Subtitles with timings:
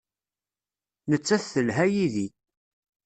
[1.09, 2.27] Nettat telha yid-i.